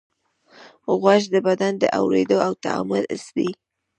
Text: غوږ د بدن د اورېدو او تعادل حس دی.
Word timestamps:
غوږ 1.01 1.23
د 1.33 1.35
بدن 1.47 1.73
د 1.79 1.83
اورېدو 1.99 2.37
او 2.45 2.51
تعادل 2.63 3.03
حس 3.11 3.25
دی. 3.35 3.49